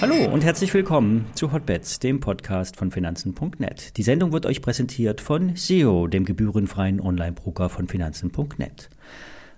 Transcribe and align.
Hallo 0.00 0.16
und 0.32 0.42
herzlich 0.42 0.74
willkommen 0.74 1.26
zu 1.34 1.52
Hotbets, 1.52 2.00
dem 2.00 2.18
Podcast 2.18 2.76
von 2.76 2.90
Finanzen.net. 2.90 3.96
Die 3.96 4.02
Sendung 4.02 4.32
wird 4.32 4.46
euch 4.46 4.60
präsentiert 4.60 5.20
von 5.20 5.54
SEO, 5.54 6.08
dem 6.08 6.24
gebührenfreien 6.24 7.00
Online-Broker 7.00 7.68
von 7.68 7.86
Finanzen.net. 7.86 8.90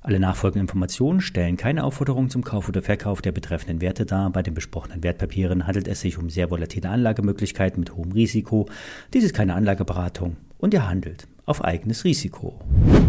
Alle 0.02 0.20
nachfolgenden 0.20 0.68
Informationen 0.68 1.22
stellen 1.22 1.56
keine 1.56 1.82
Aufforderung 1.82 2.28
zum 2.28 2.44
Kauf 2.44 2.68
oder 2.68 2.82
Verkauf 2.82 3.22
der 3.22 3.32
betreffenden 3.32 3.80
Werte 3.80 4.04
dar. 4.04 4.28
Bei 4.28 4.42
den 4.42 4.52
besprochenen 4.52 5.02
Wertpapieren 5.02 5.66
handelt 5.66 5.88
es 5.88 6.02
sich 6.02 6.18
um 6.18 6.28
sehr 6.28 6.50
volatile 6.50 6.90
Anlagemöglichkeiten 6.90 7.80
mit 7.80 7.96
hohem 7.96 8.12
Risiko. 8.12 8.68
Dies 9.14 9.24
ist 9.24 9.34
keine 9.34 9.54
Anlageberatung 9.54 10.36
und 10.58 10.74
ihr 10.74 10.86
handelt 10.86 11.26
auf 11.46 11.64
eigenes 11.64 12.04
Risiko. 12.04 12.60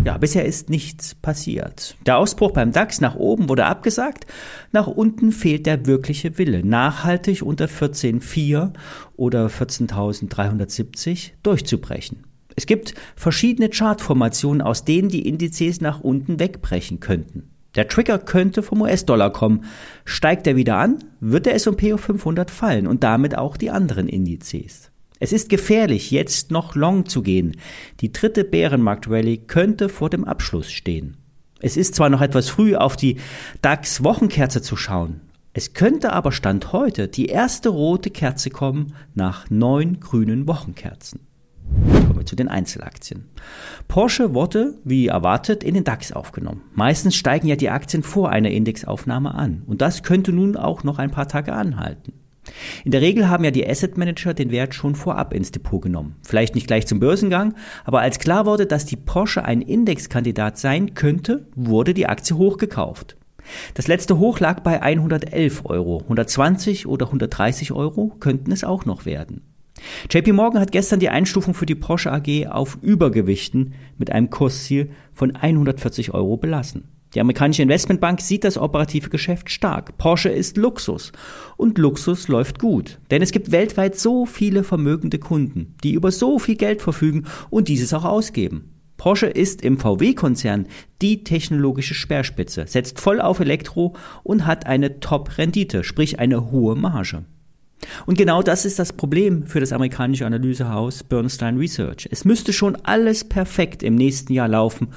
Ja, 0.06 0.20
bisher 0.20 0.46
ist 0.46 0.70
nichts 0.70 1.16
passiert. 1.16 1.98
Der 2.06 2.18
Ausbruch 2.18 2.52
beim 2.52 2.72
DAX 2.72 3.02
nach 3.02 3.16
oben 3.16 3.50
wurde 3.50 3.66
abgesagt. 3.66 4.28
Nach 4.72 4.86
unten 4.86 5.32
fehlt 5.32 5.66
der 5.66 5.88
wirkliche 5.88 6.38
Wille, 6.38 6.64
nachhaltig 6.64 7.42
unter 7.42 7.66
14.4 7.66 8.72
oder 9.16 9.48
14.370 9.48 11.32
durchzubrechen. 11.42 12.24
Es 12.56 12.68
gibt 12.68 12.94
verschiedene 13.16 13.70
Chartformationen, 13.70 14.62
aus 14.62 14.86
denen 14.86 15.10
die 15.10 15.28
Indizes 15.28 15.82
nach 15.82 16.02
unten 16.02 16.40
wegbrechen 16.40 17.00
könnten. 17.00 17.50
Der 17.74 17.88
Trigger 17.88 18.20
könnte 18.20 18.62
vom 18.62 18.82
US-Dollar 18.82 19.32
kommen. 19.32 19.66
Steigt 20.06 20.46
er 20.46 20.56
wieder 20.56 20.78
an, 20.78 21.00
wird 21.20 21.48
der 21.48 21.56
S&P 21.56 21.94
auf 21.94 22.02
500 22.02 22.52
fallen 22.52 22.86
und 22.86 23.04
damit 23.04 23.36
auch 23.36 23.58
die 23.58 23.72
anderen 23.72 24.08
Indizes. 24.08 24.92
Es 25.26 25.34
ist 25.34 25.50
gefährlich, 25.50 26.12
jetzt 26.12 26.52
noch 26.52 26.76
long 26.76 27.08
zu 27.08 27.24
gehen. 27.24 27.58
Die 28.00 28.12
dritte 28.12 28.44
Bärenmarkt-Rallye 28.44 29.38
könnte 29.38 29.90
vor 29.90 30.12
dem 30.12 30.24
Abschluss 30.24 30.72
stehen. 30.72 31.18
Es 31.62 31.78
ist 31.78 31.96
zwar 31.96 32.12
noch 32.12 32.22
etwas 32.22 32.48
früh, 32.48 32.76
auf 32.76 32.96
die 32.96 33.18
DAX-Wochenkerze 33.64 34.62
zu 34.62 34.76
schauen. 34.76 35.22
Es 35.52 35.74
könnte 35.74 36.14
aber 36.14 36.32
Stand 36.32 36.74
heute 36.74 37.08
die 37.08 37.26
erste 37.26 37.70
rote 37.70 38.12
Kerze 38.12 38.52
kommen 38.52 38.94
nach 39.16 39.50
neun 39.50 40.00
grünen 40.00 40.48
Wochenkerzen. 40.48 41.22
Kommen 42.06 42.20
wir 42.20 42.28
zu 42.28 42.36
den 42.36 42.48
Einzelaktien. 42.48 43.26
Porsche 43.88 44.36
wurde, 44.36 44.78
wie 44.84 45.08
erwartet, 45.08 45.64
in 45.64 45.74
den 45.74 45.86
DAX 45.86 46.12
aufgenommen. 46.12 46.62
Meistens 46.76 47.16
steigen 47.16 47.48
ja 47.48 47.56
die 47.56 47.72
Aktien 47.72 48.04
vor 48.04 48.30
einer 48.30 48.52
Indexaufnahme 48.52 49.34
an. 49.34 49.64
Und 49.66 49.82
das 49.82 50.04
könnte 50.04 50.32
nun 50.32 50.56
auch 50.56 50.84
noch 50.84 51.00
ein 51.00 51.10
paar 51.10 51.28
Tage 51.28 51.54
anhalten. 51.54 52.14
In 52.84 52.92
der 52.92 53.02
Regel 53.02 53.30
haben 53.30 53.44
ja 53.44 53.52
die 53.52 53.68
Asset 53.68 53.98
Manager 53.98 54.34
den 54.34 54.52
Wert 54.52 54.76
schon 54.76 54.96
vorab 54.96 55.34
ins 55.34 55.52
Depot 55.52 55.82
genommen. 55.82 56.16
Vielleicht 56.24 56.56
nicht 56.56 56.68
gleich 56.68 56.86
zum 56.86 57.00
Börsengang, 57.00 57.56
aber 57.84 58.02
als 58.02 58.20
klar 58.20 58.46
wurde, 58.46 58.66
dass 58.66 58.86
die 58.86 58.98
Porsche 58.98 59.44
ein 59.44 59.62
Indexkandidat 59.62 60.58
sein 60.58 60.94
könnte, 60.94 61.48
wurde 61.56 61.94
die 61.94 62.08
Aktie 62.08 62.38
hochgekauft. 62.38 63.18
Das 63.74 63.88
letzte 63.88 64.18
Hoch 64.18 64.40
lag 64.40 64.62
bei 64.62 64.82
111 64.82 65.66
Euro. 65.66 66.00
120 66.02 66.88
oder 66.88 67.08
130 67.08 67.72
Euro 67.72 68.16
könnten 68.20 68.52
es 68.52 68.64
auch 68.64 68.86
noch 68.86 69.06
werden. 69.06 69.42
JP 70.10 70.34
Morgan 70.34 70.62
hat 70.62 70.72
gestern 70.72 71.00
die 71.00 71.10
Einstufung 71.10 71.54
für 71.54 71.66
die 71.66 71.76
Porsche 71.76 72.12
AG 72.12 72.48
auf 72.48 72.78
Übergewichten 72.82 73.74
mit 73.98 74.12
einem 74.12 74.30
Kursziel 74.30 74.92
von 75.14 75.36
140 75.36 76.14
Euro 76.14 76.38
belassen. 76.38 76.95
Die 77.16 77.22
amerikanische 77.22 77.64
Investmentbank 77.64 78.20
sieht 78.20 78.44
das 78.44 78.58
operative 78.58 79.10
Geschäft 79.10 79.50
stark. 79.50 79.98
Porsche 79.98 80.30
ist 80.30 80.58
Luxus 80.58 81.14
und 81.56 81.78
Luxus 81.78 82.28
läuft 82.28 82.60
gut. 82.60 83.00
Denn 83.10 83.22
es 83.22 83.32
gibt 83.32 83.52
weltweit 83.52 83.98
so 83.98 84.26
viele 84.26 84.66
vermögende 84.66 85.18
Kunden, 85.18 85.76
die 85.84 85.94
über 85.94 86.12
so 86.12 86.40
viel 86.40 86.58
Geld 86.58 86.82
verfügen 86.82 87.26
und 87.50 87.70
dieses 87.70 87.94
auch 87.94 88.04
ausgeben. 88.04 88.72
Porsche 88.98 89.28
ist 89.28 89.62
im 89.62 89.78
VW-Konzern 89.78 90.68
die 91.02 91.24
technologische 91.24 91.94
Speerspitze, 91.94 92.66
setzt 92.68 93.00
voll 93.00 93.22
auf 93.22 93.40
Elektro 93.40 93.96
und 94.24 94.46
hat 94.46 94.66
eine 94.66 95.00
Top-Rendite, 95.00 95.84
sprich 95.84 96.20
eine 96.20 96.52
hohe 96.52 96.76
Marge. 96.76 97.24
Und 98.06 98.18
genau 98.18 98.42
das 98.42 98.66
ist 98.66 98.80
das 98.80 98.94
Problem 98.94 99.46
für 99.46 99.60
das 99.60 99.74
amerikanische 99.74 100.26
Analysehaus 100.26 101.04
Bernstein 101.04 101.58
Research. 101.58 102.08
Es 102.10 102.26
müsste 102.26 102.54
schon 102.54 102.76
alles 102.78 103.24
perfekt 103.24 103.84
im 103.84 103.96
nächsten 103.96 104.34
Jahr 104.34 104.48
laufen, 104.48 104.90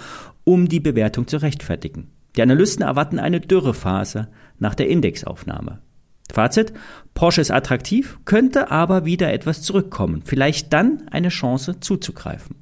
um 0.44 0.69
die 0.69 0.81
Bewertung 0.81 1.26
zu 1.26 1.37
rechtfertigen. 1.37 2.09
Die 2.38 2.43
Analysten 2.43 2.84
erwarten 2.84 3.19
eine 3.19 3.41
Dürrephase 3.41 4.28
nach 4.60 4.76
der 4.76 4.88
Indexaufnahme. 4.88 5.81
Fazit, 6.32 6.72
Porsche 7.12 7.41
ist 7.41 7.50
attraktiv, 7.50 8.21
könnte 8.26 8.71
aber 8.71 9.04
wieder 9.04 9.32
etwas 9.32 9.60
zurückkommen, 9.62 10.22
vielleicht 10.25 10.72
dann 10.72 11.09
eine 11.10 11.31
Chance 11.31 11.81
zuzugreifen. 11.81 12.54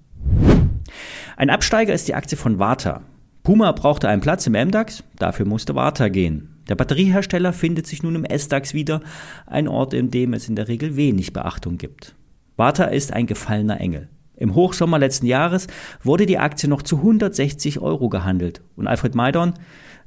Ein 1.37 1.51
Absteiger 1.51 1.93
ist 1.93 2.09
die 2.09 2.15
Aktie 2.15 2.39
von 2.39 2.59
Warta. 2.59 3.03
Puma 3.43 3.71
brauchte 3.73 4.09
einen 4.09 4.23
Platz 4.23 4.47
im 4.47 4.55
MDAX, 4.55 5.05
dafür 5.19 5.45
musste 5.45 5.75
Warta 5.75 6.09
gehen. 6.09 6.57
Der 6.71 6.75
Batteriehersteller 6.75 7.53
findet 7.53 7.87
sich 7.87 8.03
nun 8.03 8.15
im 8.15 8.25
S-DAX 8.25 8.73
wieder, 8.73 9.03
ein 9.45 9.69
Ort, 9.69 9.93
in 9.93 10.11
dem 10.11 10.33
es 10.33 10.49
in 10.49 10.57
der 10.57 10.69
Regel 10.69 10.97
wenig 10.97 11.35
Beachtung 11.35 11.77
gibt. 11.77 12.15
Warta 12.57 12.85
ist 12.85 13.13
ein 13.13 13.27
gefallener 13.27 13.79
Engel. 13.79 14.09
Im 14.37 14.55
Hochsommer 14.55 14.99
letzten 14.99 15.27
Jahres 15.27 15.67
wurde 16.03 16.27
die 16.27 16.39
Aktie 16.39 16.69
noch 16.69 16.83
zu 16.83 16.97
160 16.99 17.81
Euro 17.81 18.09
gehandelt 18.09 18.63
und 18.77 18.87
Alfred 18.87 19.15
Maidon 19.15 19.55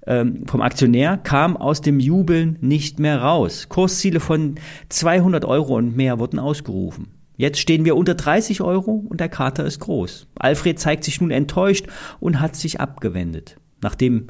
ähm, 0.05 0.43
vom 0.47 0.61
Aktionär 0.61 1.17
kam 1.17 1.57
aus 1.57 1.81
dem 1.81 1.99
Jubeln 1.99 2.57
nicht 2.61 2.99
mehr 2.99 3.21
raus. 3.21 3.67
Kursziele 3.69 4.19
von 4.19 4.55
200 4.89 5.45
Euro 5.45 5.75
und 5.75 5.95
mehr 5.95 6.19
wurden 6.19 6.39
ausgerufen. 6.39 7.07
Jetzt 7.37 7.59
stehen 7.59 7.85
wir 7.85 7.95
unter 7.95 8.15
30 8.15 8.61
Euro 8.61 8.91
und 8.91 9.19
der 9.19 9.29
Kater 9.29 9.65
ist 9.65 9.79
groß. 9.79 10.27
Alfred 10.37 10.79
zeigt 10.79 11.03
sich 11.05 11.21
nun 11.21 11.31
enttäuscht 11.31 11.87
und 12.19 12.39
hat 12.39 12.55
sich 12.55 12.79
abgewendet 12.79 13.57
nachdem 13.81 14.27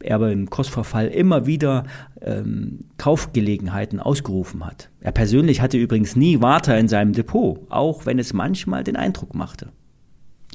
er 0.00 0.18
beim 0.18 0.48
Kursverfall 0.50 1.08
immer 1.08 1.46
wieder 1.46 1.84
ähm, 2.20 2.80
Kaufgelegenheiten 2.98 4.00
ausgerufen 4.00 4.64
hat. 4.64 4.90
Er 5.00 5.12
persönlich 5.12 5.60
hatte 5.60 5.78
übrigens 5.78 6.16
nie 6.16 6.40
Warta 6.40 6.76
in 6.76 6.88
seinem 6.88 7.12
Depot, 7.12 7.60
auch 7.68 8.06
wenn 8.06 8.18
es 8.18 8.32
manchmal 8.32 8.84
den 8.84 8.96
Eindruck 8.96 9.34
machte. 9.34 9.68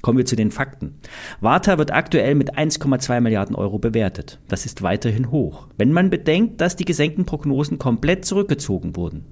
Kommen 0.04 0.20
wir 0.20 0.26
zu 0.26 0.36
den 0.36 0.52
Fakten. 0.52 1.00
Warta 1.42 1.80
wird 1.80 1.92
aktuell 1.92 2.36
mit 2.36 2.56
1,2 2.56 3.20
Milliarden 3.20 3.56
Euro 3.56 3.80
bewertet. 3.80 4.40
Das 4.48 4.68
ist 4.68 4.84
weiterhin 4.84 5.32
hoch, 5.32 5.68
wenn 5.76 5.92
man 5.92 6.12
bedenkt, 6.12 6.62
dass 6.62 6.76
die 6.76 6.86
gesenkten 6.86 7.26
Prognosen 7.26 7.80
komplett 7.80 8.24
zurückgezogen 8.24 8.96
wurden. 8.96 9.26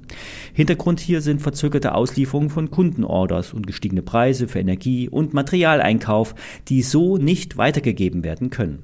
Hintergrund 0.53 0.99
hier 0.99 1.21
sind 1.21 1.41
verzögerte 1.41 1.93
Auslieferungen 1.93 2.49
von 2.49 2.71
Kundenorders 2.71 3.53
und 3.53 3.67
gestiegene 3.67 4.01
Preise 4.01 4.47
für 4.47 4.59
Energie 4.59 5.07
und 5.07 5.35
Materialeinkauf, 5.35 6.33
die 6.67 6.81
so 6.81 7.17
nicht 7.17 7.57
weitergegeben 7.57 8.23
werden 8.23 8.49
können. 8.49 8.83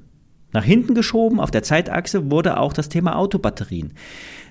Nach 0.52 0.64
hinten 0.64 0.94
geschoben 0.94 1.40
auf 1.40 1.50
der 1.50 1.62
Zeitachse 1.62 2.30
wurde 2.30 2.58
auch 2.58 2.72
das 2.72 2.88
Thema 2.88 3.16
Autobatterien. 3.16 3.94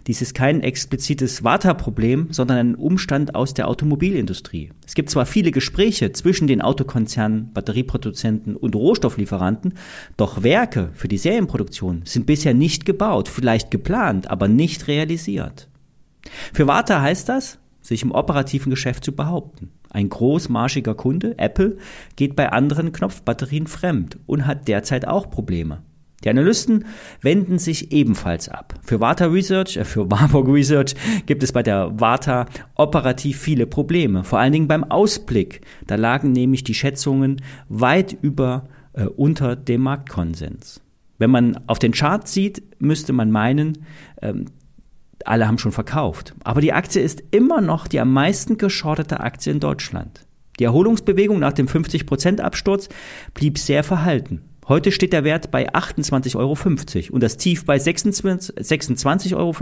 Dies 0.07 0.23
ist 0.23 0.33
kein 0.33 0.61
explizites 0.61 1.43
Warta-Problem, 1.43 2.29
sondern 2.31 2.57
ein 2.57 2.75
Umstand 2.75 3.35
aus 3.35 3.53
der 3.53 3.67
Automobilindustrie. 3.67 4.71
Es 4.85 4.95
gibt 4.95 5.11
zwar 5.11 5.27
viele 5.27 5.51
Gespräche 5.51 6.11
zwischen 6.11 6.47
den 6.47 6.61
Autokonzernen, 6.61 7.53
Batterieproduzenten 7.53 8.55
und 8.55 8.75
Rohstofflieferanten, 8.75 9.75
doch 10.17 10.41
Werke 10.41 10.89
für 10.95 11.07
die 11.07 11.19
Serienproduktion 11.19 12.01
sind 12.05 12.25
bisher 12.25 12.55
nicht 12.55 12.85
gebaut, 12.85 13.27
vielleicht 13.27 13.69
geplant, 13.69 14.29
aber 14.29 14.47
nicht 14.47 14.87
realisiert. 14.87 15.67
Für 16.51 16.65
Warta 16.65 17.01
heißt 17.01 17.29
das, 17.29 17.59
sich 17.81 18.01
im 18.01 18.11
operativen 18.11 18.71
Geschäft 18.71 19.03
zu 19.03 19.11
behaupten. 19.11 19.69
Ein 19.89 20.09
großmarschiger 20.09 20.95
Kunde, 20.95 21.37
Apple, 21.37 21.77
geht 22.15 22.35
bei 22.35 22.51
anderen 22.51 22.91
Knopfbatterien 22.91 23.67
fremd 23.67 24.17
und 24.25 24.47
hat 24.47 24.67
derzeit 24.67 25.07
auch 25.07 25.29
Probleme. 25.29 25.83
Die 26.23 26.29
Analysten 26.29 26.85
wenden 27.21 27.57
sich 27.57 27.91
ebenfalls 27.91 28.47
ab. 28.49 28.75
Für 28.83 28.99
Warta 28.99 29.25
Research, 29.25 29.77
äh, 29.77 29.85
für 29.85 30.09
Warburg 30.11 30.47
Research 30.47 30.95
gibt 31.25 31.43
es 31.43 31.51
bei 31.51 31.63
der 31.63 31.99
Warta 31.99 32.45
operativ 32.75 33.39
viele 33.39 33.65
Probleme. 33.65 34.23
Vor 34.23 34.39
allen 34.39 34.53
Dingen 34.53 34.67
beim 34.67 34.83
Ausblick. 34.83 35.61
Da 35.87 35.95
lagen 35.95 36.31
nämlich 36.31 36.63
die 36.63 36.73
Schätzungen 36.73 37.41
weit 37.69 38.15
über 38.21 38.67
äh, 38.93 39.05
unter 39.05 39.55
dem 39.55 39.81
Marktkonsens. 39.81 40.81
Wenn 41.17 41.29
man 41.31 41.59
auf 41.67 41.79
den 41.79 41.91
Chart 41.91 42.27
sieht, 42.27 42.63
müsste 42.79 43.13
man 43.13 43.29
meinen, 43.29 43.85
ähm, 44.21 44.45
alle 45.23 45.47
haben 45.47 45.59
schon 45.59 45.71
verkauft. 45.71 46.33
Aber 46.43 46.61
die 46.61 46.73
Aktie 46.73 47.01
ist 47.01 47.23
immer 47.29 47.61
noch 47.61 47.87
die 47.87 47.99
am 47.99 48.11
meisten 48.11 48.57
geschortete 48.57 49.19
Aktie 49.19 49.51
in 49.51 49.59
Deutschland. 49.59 50.25
Die 50.59 50.63
Erholungsbewegung 50.63 51.39
nach 51.39 51.53
dem 51.53 51.67
50% 51.67 52.39
Absturz 52.39 52.89
blieb 53.33 53.57
sehr 53.57 53.83
verhalten. 53.83 54.41
Heute 54.71 54.93
steht 54.93 55.11
der 55.11 55.25
Wert 55.25 55.51
bei 55.51 55.69
28,50 55.69 56.37
Euro 56.37 56.57
und 57.13 57.21
das 57.21 57.35
Tief 57.35 57.65
bei 57.65 57.75
26,50 57.75 59.35
Euro 59.35 59.53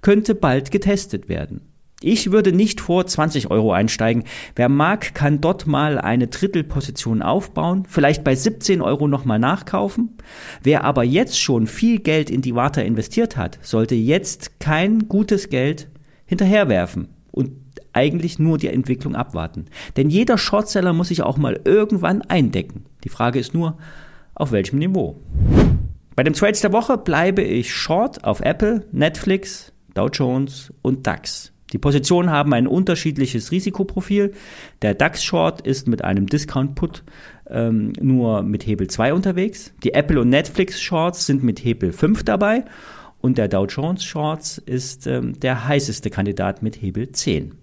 könnte 0.00 0.36
bald 0.36 0.70
getestet 0.70 1.28
werden. 1.28 1.62
Ich 2.00 2.30
würde 2.30 2.52
nicht 2.52 2.80
vor 2.80 3.04
20 3.04 3.50
Euro 3.50 3.72
einsteigen. 3.72 4.22
Wer 4.54 4.68
mag, 4.68 5.12
kann 5.12 5.40
dort 5.40 5.66
mal 5.66 5.98
eine 5.98 6.28
Drittelposition 6.28 7.20
aufbauen, 7.20 7.82
vielleicht 7.88 8.22
bei 8.22 8.36
17 8.36 8.80
Euro 8.80 9.08
nochmal 9.08 9.40
nachkaufen. 9.40 10.16
Wer 10.62 10.84
aber 10.84 11.02
jetzt 11.02 11.40
schon 11.40 11.66
viel 11.66 11.98
Geld 11.98 12.30
in 12.30 12.40
die 12.40 12.54
Warta 12.54 12.80
investiert 12.82 13.36
hat, 13.36 13.58
sollte 13.62 13.96
jetzt 13.96 14.60
kein 14.60 15.08
gutes 15.08 15.48
Geld 15.48 15.88
hinterherwerfen 16.26 17.08
und 17.32 17.50
eigentlich 17.92 18.38
nur 18.38 18.56
die 18.58 18.68
Entwicklung 18.68 19.16
abwarten. 19.16 19.64
Denn 19.96 20.10
jeder 20.10 20.38
Shortseller 20.38 20.92
muss 20.92 21.08
sich 21.08 21.22
auch 21.22 21.38
mal 21.38 21.58
irgendwann 21.64 22.22
eindecken. 22.22 22.84
Die 23.02 23.08
Frage 23.08 23.40
ist 23.40 23.52
nur, 23.52 23.76
auf 24.38 24.52
welchem 24.52 24.78
Niveau. 24.78 25.20
Bei 26.16 26.24
dem 26.24 26.34
Trades 26.34 26.60
der 26.60 26.72
Woche 26.72 26.98
bleibe 26.98 27.42
ich 27.42 27.72
short 27.72 28.24
auf 28.24 28.40
Apple, 28.40 28.86
Netflix, 28.92 29.72
Dow 29.94 30.08
Jones 30.08 30.72
und 30.82 31.06
DAX. 31.06 31.52
Die 31.72 31.78
Positionen 31.78 32.30
haben 32.30 32.52
ein 32.54 32.66
unterschiedliches 32.66 33.52
Risikoprofil. 33.52 34.32
Der 34.80 34.94
DAX 34.94 35.22
Short 35.22 35.60
ist 35.60 35.86
mit 35.86 36.02
einem 36.02 36.26
Discount 36.26 36.74
Put 36.74 37.04
ähm, 37.48 37.92
nur 38.00 38.42
mit 38.42 38.66
Hebel 38.66 38.88
2 38.88 39.12
unterwegs. 39.12 39.72
Die 39.84 39.92
Apple 39.92 40.20
und 40.20 40.30
Netflix 40.30 40.80
Shorts 40.80 41.26
sind 41.26 41.44
mit 41.44 41.62
Hebel 41.62 41.92
5 41.92 42.24
dabei. 42.24 42.64
Und 43.20 43.36
der 43.36 43.48
Dow 43.48 43.66
Jones 43.66 44.04
Shorts 44.04 44.58
ist 44.58 45.06
ähm, 45.06 45.38
der 45.40 45.66
heißeste 45.66 46.08
Kandidat 46.08 46.62
mit 46.62 46.80
Hebel 46.80 47.12
10. 47.12 47.54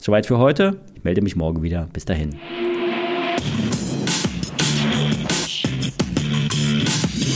Soweit 0.00 0.26
für 0.26 0.38
heute. 0.38 0.80
Ich 0.94 1.02
melde 1.02 1.22
mich 1.22 1.34
morgen 1.34 1.62
wieder. 1.62 1.88
Bis 1.92 2.04
dahin. 2.04 2.36